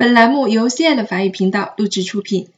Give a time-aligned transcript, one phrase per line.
[0.00, 2.48] 本栏目由 CL 法语频道录制出品。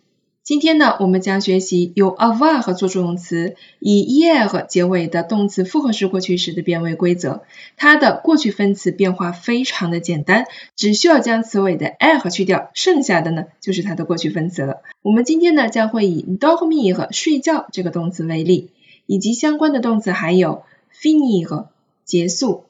[0.45, 7.43] 今天呢，我们将学习由 avoir 做助动词，以 er 结尾的动词复合式过去时的变位规则。
[7.77, 10.45] 它的过去分词变化非常的简单，
[10.77, 14.83] 只需要将词尾的 er 去掉，剩下的呢就是它的过去分词了。
[15.03, 18.71] 我们今天呢将会以 dormir 睡觉这个动词为例，
[19.07, 20.63] 以及相关的动词还有
[20.95, 21.67] finir
[22.05, 22.67] 结束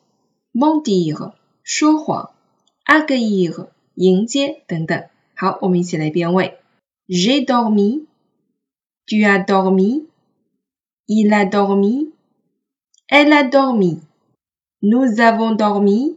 [0.54, 1.32] ，mentir
[1.62, 2.30] 说谎
[2.86, 3.66] ，agir。
[3.94, 5.04] 迎接等等。
[5.34, 6.58] 好，我们一起来变位。
[7.08, 8.04] J'ai dormi,
[9.06, 10.04] tu as dormi,
[11.06, 12.12] il a dormi,
[13.08, 13.98] elle a dormi,
[14.80, 16.16] nous avons dormi,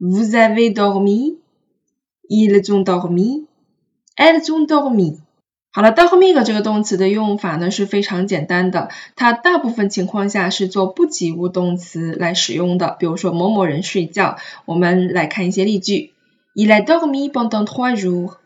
[0.00, 1.36] vous avez dormi,
[2.28, 3.46] ils ont dormi,
[4.16, 5.18] elles ont dormi。
[5.70, 12.96] 好了，dormi 这个动词的用法呢是非常简单的，它大部分情况下是做不及物动词来使用的。
[12.98, 16.13] 比如说某某人睡觉，我们来看一些例句。
[16.55, 18.39] Il a dormi pendant trois jours.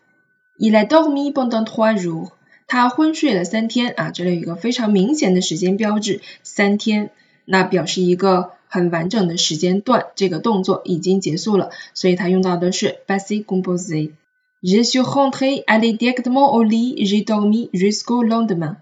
[0.59, 2.31] Il a dormi pendant trois jours.
[2.67, 7.11] 他昏睡了三天啊，这里有一个非常明显的时间标志，三天，
[7.45, 18.77] 那表示一个很完整的时间段，这个动作已经结束了，所以它用到的是 passé composé。Je suis rentré, allé directement au lit, j'ai dormi jusqu'au lendemain.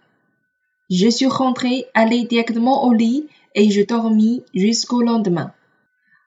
[0.89, 5.53] Je suis rentré, allé directement au lit et j'ai dormi jusqu'au lendemain.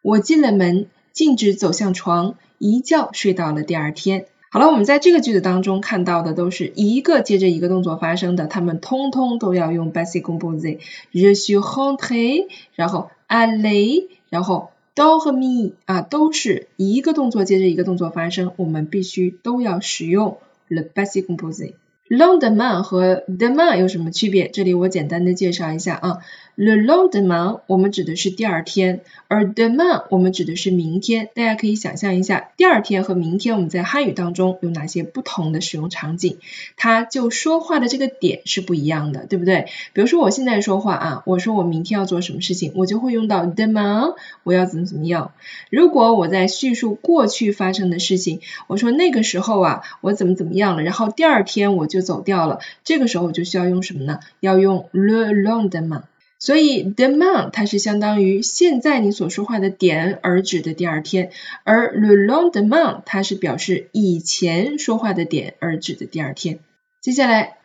[0.03, 0.89] 我进了门，
[1.20, 2.36] 径直走向床。
[2.59, 4.25] 一觉睡到了第二天。
[4.50, 10.80] 好了，我们在这个句子当中看到的都是一个接着一个动作发生的，它们通通都要用 basic composé。
[11.12, 20.38] Je suis rentré，然后 aller，然后 dormi 啊，都是一个动作接着一个动作发生，我们必须都要使用
[20.70, 21.73] le basic composé。
[22.10, 24.48] Lendemain 和 demain 有什么区别？
[24.48, 26.18] 这里我简单的介绍一下啊。
[26.56, 31.30] Le lendemain 我们指的是第二天，而 demain 我们指的是明天。
[31.34, 36.40] 大家可以想象一下，第二天和明天我们在汉语当中有哪些不同的使用场景？
[36.76, 39.68] 它就说话的这个点是不一样的，对不对？
[39.94, 45.31] 比如说我现在说话啊，我说我明天要做什么事情，我就会用到 demain，我要怎么怎么样。
[45.69, 51.99] 如果我在叙述过去发生的事情，我说那个时候啊，我怎么怎么样了，然后第二天我就。
[52.00, 54.20] 就走掉了，这个时候就需要用什么呢？
[54.40, 56.04] 要用 le lendemain。
[56.42, 61.32] 所以 demain 它是相当于现在你所说话的点而指的第二天，
[61.66, 66.60] 而 le lendemain 它是表示以前说话的点而指的第二天。
[67.02, 67.58] 接下来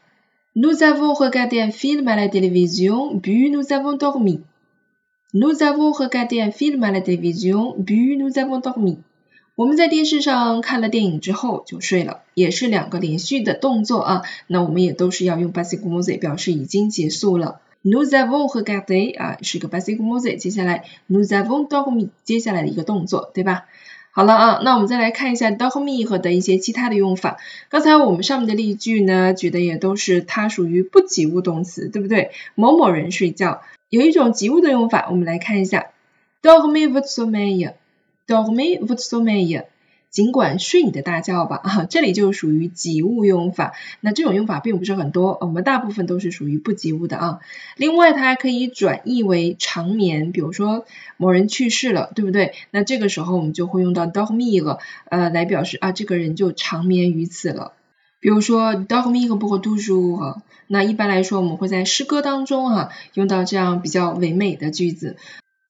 [0.55, 4.41] ，nous avons regardé un film à la télévision, puis nous avons dormi.
[5.33, 8.99] Nous avons regardé un film à la télévision, puis nous avons dormi.
[9.57, 14.23] 我们在电视上看了电影之后就睡了，也是两个连续的动作啊。
[14.49, 17.61] 那我们也都是要用 passé composé 表示已经结束了。
[17.85, 23.67] Nous avons regardé 啊是个 passé composé，接下来 nous avons dormi 接下来的一个动作，对吧？
[24.11, 27.37] 好了啊，那我们再来看一下 dormi 和的一些其他的用法。
[27.69, 32.33] 刚才我们上面的例句呢，举的也都是它属于不及物动词，对不对？
[32.57, 35.91] 某某人睡觉，有一种及物的用法，我们来看一下
[36.43, 37.75] dormi votre sommeil。
[38.27, 39.67] Dormez votre sommeil，
[40.11, 43.75] 尽管睡你的大觉吧啊，这里就属于及物用法。
[44.01, 47.41] 那这种用法并不是很多，我们大部分都是属于不及物的啊。
[47.77, 50.87] 另外，它还可以转译为长眠，比如说
[51.17, 52.55] 某人去世了，对不对？
[52.71, 54.79] 那这个时候我们就会用到 dormir，
[55.11, 57.73] 呃，来表示啊这个人就长眠于此了。
[58.21, 65.17] 比如说 dormir pour toujours，那一般来说我们会在诗歌当中哈用到这样比较唯美的句子。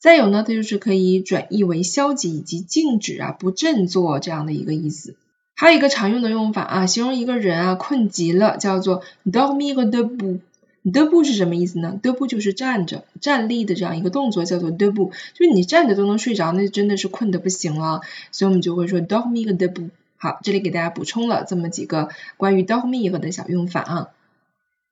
[0.04, 5.14] 再有呢，它就是可以转译为消极以及静止啊、不振作这样的一个意思。
[5.54, 10.40] 还有一个常用的用法啊，形容一个人啊困极了，叫做 dormir debout。
[10.84, 15.12] debout 是什么意思呢？debout 就是站着、站立的这样一个动作，叫做 debout。
[15.32, 18.02] 就是你站着都能睡着，那真的是困得不行了。
[18.30, 19.88] 所以我们就会说 dormir debout。
[20.18, 24.08] 好，这里给大家补充了这么几个关于 dormir 的小用法啊。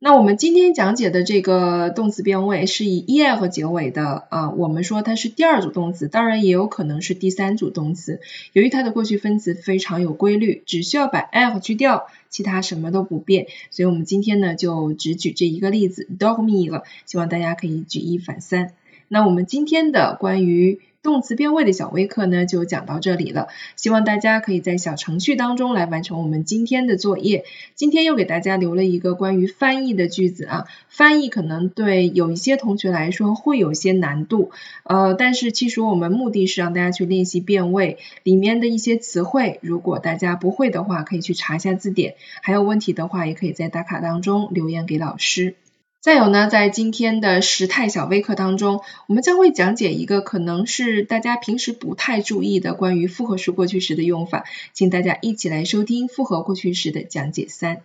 [0.05, 8.21] 那我们今天讲解的这个动词变位是以 er 结尾的啊，我们说它是第二组动词，当然也有可能是第三组动词。
[8.53, 13.47] 由于它的过去分词非常有规律，只需要把 e 去掉，其他什么都不变。
[13.71, 18.73] 所以我们今天呢就只举这一个例子，dog me 了希望大家可以举一反三。
[19.07, 23.49] 那我们今天的关于动词变位的小微课呢，就讲到这里了。
[23.75, 27.45] 希望大家可以在小程序当中来完成我们今天的作业。
[27.75, 34.53] 今天又给大家留了一个关于翻译的句子啊，翻译可能对有一些同学来说会有些难度，
[34.85, 39.59] 呃，但是其实我们目的是让大家去练习变位里面的一些词汇。
[39.61, 42.13] 如果大家不会的话，可以去查一下字典；
[42.43, 45.57] 还有问题的话，也可以在打卡当中留言给老师。
[46.03, 57.83] 再有呢，在今天的时态小微课当中，我们将会讲解一个可能是大家平时不太注意的关于复合式过去时的用法，请大家一起来收听复合过去时的讲解三。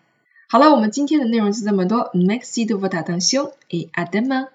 [0.47, 4.47] 好了，我们今天的内容就这么多，Merci de votre attention et à demain。